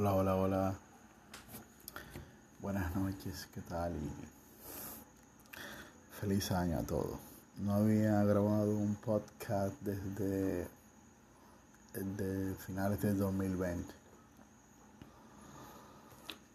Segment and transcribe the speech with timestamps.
[0.00, 0.74] Hola, hola, hola.
[2.60, 3.96] Buenas noches, ¿qué tal?
[3.96, 4.12] Y
[6.20, 7.18] feliz año a todos.
[7.56, 10.68] No había grabado un podcast desde,
[11.94, 13.92] desde finales del 2020.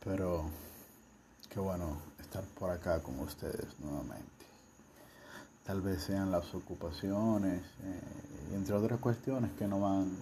[0.05, 0.45] Pero
[1.49, 4.45] qué bueno estar por acá con ustedes nuevamente.
[5.65, 10.15] Tal vez sean las ocupaciones, eh, entre otras cuestiones que no van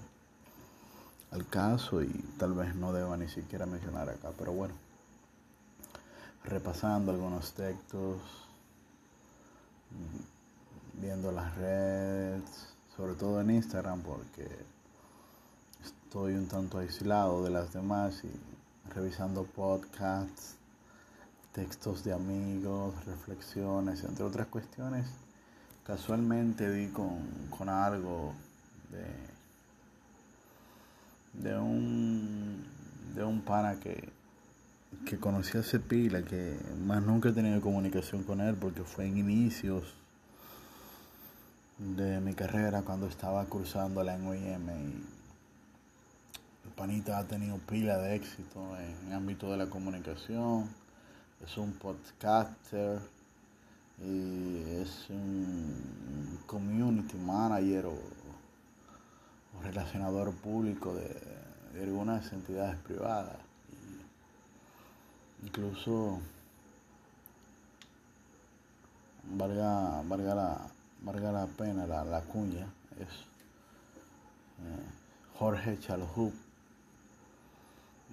[1.31, 4.73] al caso y tal vez no deba ni siquiera mencionar acá, pero bueno,
[6.43, 8.17] repasando algunos textos,
[9.91, 12.43] mm, viendo las redes,
[12.95, 14.47] sobre todo en Instagram porque
[15.83, 18.31] estoy un tanto aislado de las demás y
[18.93, 20.55] revisando podcasts,
[21.53, 25.07] textos de amigos, reflexiones, entre otras cuestiones,
[25.85, 28.33] casualmente di con, con algo
[28.89, 29.40] de
[31.43, 32.63] de un,
[33.15, 34.09] de un pana que,
[35.05, 39.17] que conocí hace pila, que más nunca he tenido comunicación con él porque fue en
[39.17, 39.95] inicios
[41.77, 45.03] de mi carrera cuando estaba cursando la OIM y
[46.63, 50.69] el panita ha tenido pila de éxito en el ámbito de la comunicación,
[51.43, 52.99] es un podcaster
[53.99, 58.20] y es un community manager o
[59.63, 63.37] relacionador público de, algunas entidades privadas.
[65.43, 66.19] incluso
[69.23, 70.57] valga, valga, la,
[71.01, 72.67] valga la pena la, cuña,
[72.99, 73.07] es
[74.59, 74.83] eh,
[75.37, 76.33] Jorge Chalhub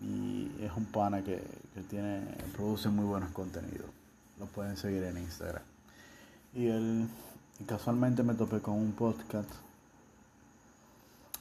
[0.00, 1.42] y es un pana que,
[1.90, 2.20] tiene,
[2.54, 3.90] produce muy buenos contenidos.
[4.38, 5.62] Lo pueden seguir en Instagram.
[6.54, 7.08] Y él
[7.66, 9.50] casualmente me topé con un podcast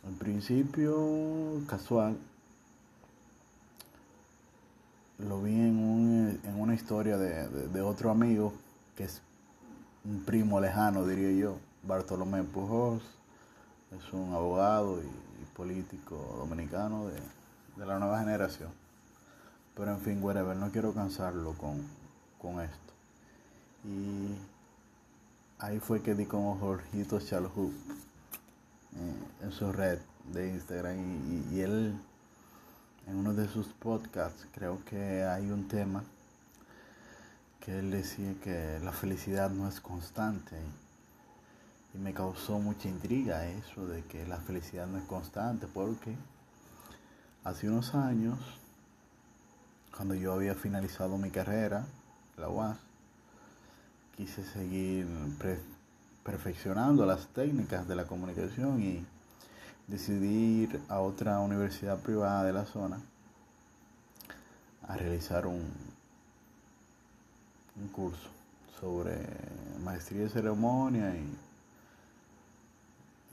[0.08, 2.18] al principio, casual,
[5.20, 8.54] lo vi en, en una historia de, otro amigo,
[8.96, 9.22] que es
[10.06, 13.04] un primo lejano, diría yo, Bartolomé Pujols,
[13.98, 18.70] es un abogado y, político dominicano de, la nueva generación.
[19.76, 21.82] Pero en fin, whatever, no quiero cansarlo con,
[22.40, 22.94] con esto.
[23.84, 24.36] Y
[25.60, 27.74] ahí fue que di con Jorgito Chalhub
[29.00, 30.00] eh, en su red
[30.34, 30.98] de Instagram
[31.52, 31.96] y, él
[33.08, 36.04] en uno de sus podcasts creo que hay un tema
[37.60, 40.56] que él decía que la felicidad no es constante.
[41.94, 46.16] Y me causó mucha intriga eso de que la felicidad no es constante porque
[47.44, 48.40] hace unos años
[49.96, 51.86] cuando yo había finalizado mi carrera
[52.38, 52.78] la UAS
[54.16, 55.08] quise seguir
[56.28, 59.06] perfeccionando las técnicas de la comunicación y
[59.88, 63.00] decidí ir a otra universidad privada de la zona
[64.90, 65.64] a realizar un,
[67.82, 68.28] un curso
[68.78, 69.16] sobre
[69.82, 71.34] maestría de ceremonia y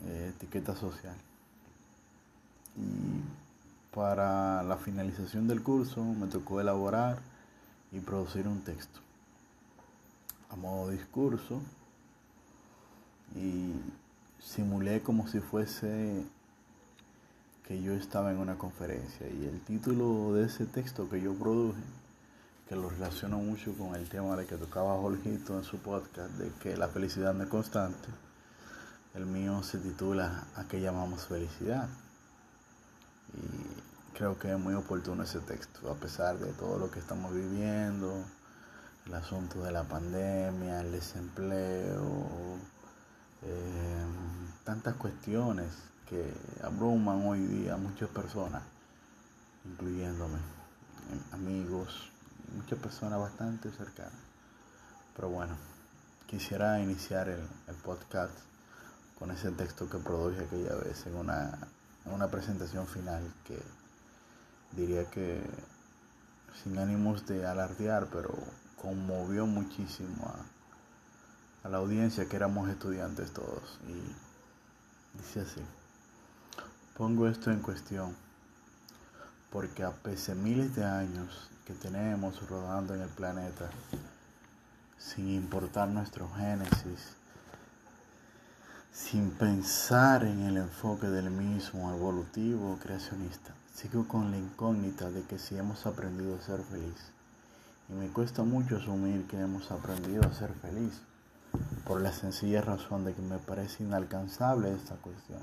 [0.07, 1.17] eh, etiqueta social.
[2.77, 7.19] Y para la finalización del curso me tocó elaborar
[7.91, 9.01] y producir un texto
[10.49, 11.61] a modo discurso
[14.55, 16.25] simulé como si fuese
[17.67, 21.83] que yo estaba en una conferencia y el título de ese texto que yo produje,
[22.69, 26.53] que lo relaciono mucho con el tema de que tocaba Jorgito en su podcast, de
[26.61, 28.09] que la felicidad no es constante,
[29.15, 31.89] el mío se titula ¿A qué llamamos felicidad?
[33.33, 37.35] Y creo que es muy oportuno ese texto, a pesar de todo lo que estamos
[37.35, 38.25] viviendo,
[39.07, 42.29] el asunto de la pandemia, el desempleo,
[43.47, 44.05] eh,
[44.65, 45.67] tantas cuestiones
[46.09, 46.33] que
[46.63, 48.63] abruman hoy día a muchas personas,
[49.65, 50.39] incluyéndome,
[51.33, 52.11] amigos,
[52.55, 54.13] muchas personas bastante cercanas.
[55.17, 55.55] Pero bueno,
[56.27, 57.47] quisiera iniciar el,
[57.85, 58.33] podcast
[59.19, 61.59] con ese texto que produje aquella vez en una,
[62.07, 63.61] en una presentación final que
[64.73, 65.43] diría que
[66.63, 68.35] sin ánimos de alardear, pero
[68.81, 70.54] conmovió muchísimo a,
[71.65, 73.81] a la audiencia que éramos estudiantes todos.
[73.89, 75.63] Y dice así,
[76.97, 78.15] pongo esto en cuestión
[79.51, 83.71] porque a pesar de miles de años que tenemos rodando en el planeta,
[84.99, 87.15] sin importar nuestro génesis,
[88.93, 95.23] sin pensar en el enfoque del mismo evolutivo o creacionista, sigo con la incógnita de
[95.23, 97.13] que si hemos aprendido a ser feliz.
[97.89, 101.01] Y me cuesta mucho asumir que hemos aprendido a ser feliz
[101.87, 105.41] por la sencilla razón de que me parece inalcanzable esta cuestión.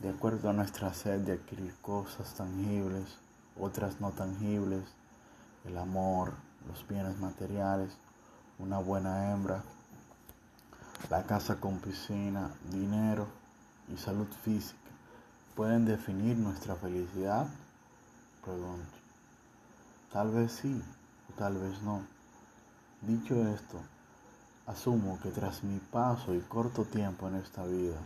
[0.00, 3.04] De acuerdo a nuestra sed de adquirir cosas tangibles,
[3.58, 4.84] otras no tangibles,
[5.64, 6.32] el amor,
[6.68, 7.92] los bienes materiales,
[8.58, 9.62] una buena hembra,
[11.10, 13.26] la casa con piscina, dinero
[13.92, 14.84] y salud física
[15.54, 17.46] pueden definir nuestra felicidad?
[18.44, 18.98] Pregunto.
[20.12, 20.82] Tal vez sí
[21.30, 22.02] o tal vez no.
[23.02, 23.80] Dicho esto,
[24.66, 27.98] asumo que tras mi paso y corto tiempo en esta vida,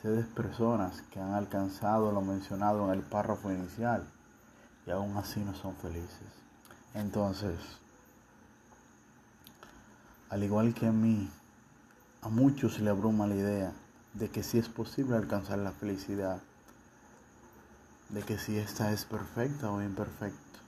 [0.00, 4.04] sé de personas que han alcanzado lo mencionado en el párrafo inicial
[4.86, 6.28] y aún así no son felices.
[6.94, 7.58] Entonces,
[10.30, 11.28] al igual que a mí,
[12.22, 13.72] a muchos se le abruma la idea
[14.14, 16.40] de que sí es posible alcanzar la felicidad,
[18.08, 20.58] de que si esta es perfecta o imperfecta,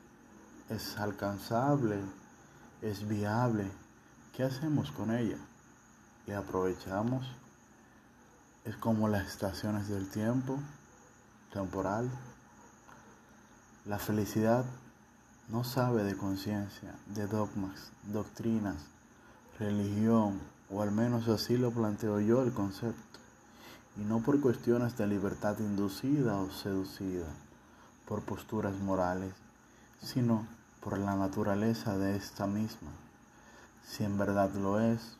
[0.68, 1.98] es alcanzable,
[2.82, 3.70] es viable,
[4.36, 5.38] ¿qué hacemos con ella?
[6.26, 7.26] ¿La aprovechamos?
[8.64, 10.58] Es como las estaciones del tiempo,
[11.52, 12.10] temporal.
[13.86, 14.64] La felicidad
[15.48, 18.76] no sabe de conciencia, de dogmas, doctrinas,
[19.58, 20.40] religión,
[20.70, 23.18] o al menos así lo planteo yo el concepto,
[23.96, 27.26] y no por cuestiones de libertad inducida o seducida,
[28.06, 29.32] por posturas morales,
[30.00, 30.46] sino
[30.80, 32.90] por la naturaleza de esta misma,
[33.84, 35.16] si en verdad lo es,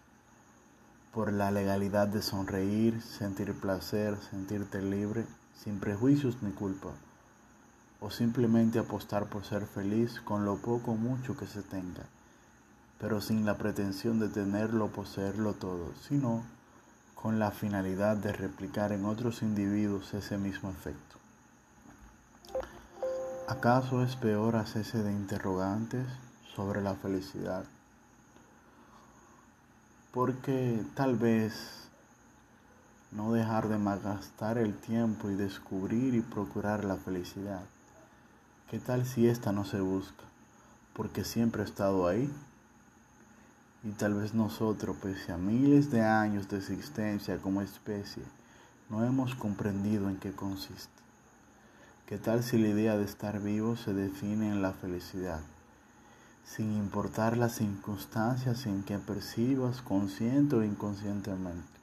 [1.13, 6.91] por la legalidad de sonreír, sentir placer, sentirte libre, sin prejuicios ni culpa
[8.01, 12.05] o simplemente apostar por ser feliz con lo poco o mucho que se tenga,
[12.99, 16.43] pero sin la pretensión de tenerlo o poseerlo todo, sino
[17.15, 21.17] con la finalidad de replicar en otros individuos ese mismo efecto.
[23.47, 26.07] ¿Acaso es peor hacerse de interrogantes
[26.55, 27.65] sobre la felicidad?
[30.13, 31.53] Porque tal vez
[33.13, 37.63] no dejar de malgastar el tiempo y descubrir y procurar la felicidad
[38.71, 40.23] ¿Qué tal si esta no se busca?
[40.95, 42.31] Porque siempre ha estado ahí.
[43.83, 48.23] Y tal vez nosotros, pese a miles de años de existencia como especie,
[48.89, 51.03] no hemos comprendido en qué consiste.
[52.07, 55.41] ¿Qué tal si la idea de estar vivo se define en la felicidad,
[56.45, 61.81] sin importar las circunstancias en que percibas consciente o inconscientemente?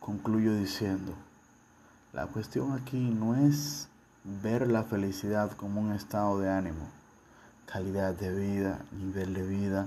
[0.00, 1.14] Concluyo diciendo,
[2.12, 3.88] la cuestión aquí no es
[4.24, 6.88] ver la felicidad como un estado de ánimo,
[7.66, 9.86] calidad de vida, nivel de vida.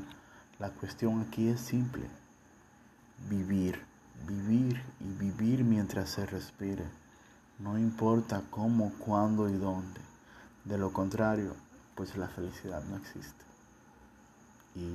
[0.58, 2.06] La cuestión aquí es simple.
[3.30, 3.82] Vivir,
[4.28, 6.86] vivir y vivir mientras se respire.
[7.60, 10.02] No importa cómo, cuándo y dónde.
[10.64, 11.56] De lo contrario,
[11.96, 13.46] pues la felicidad no existe.
[14.76, 14.92] Y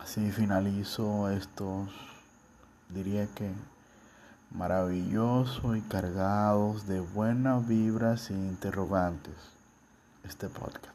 [0.00, 1.90] así finalizo estos,
[2.88, 3.52] diría que
[4.50, 9.34] maravilloso y cargados de buenas vibras e interrogantes
[10.24, 10.86] este podcast.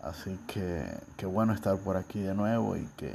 [0.00, 3.12] Así que qué bueno estar por aquí de nuevo y que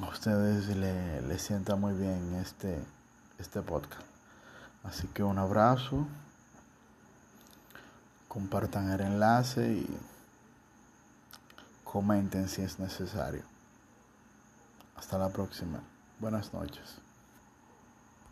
[0.00, 2.78] a ustedes les le sienta muy bien este,
[3.38, 4.06] este podcast.
[4.84, 6.06] Así que un abrazo,
[8.30, 9.98] compartan el enlace y
[11.82, 13.42] comenten si es necesario.
[14.96, 15.80] Hasta la próxima.
[16.20, 16.99] Buenas noches.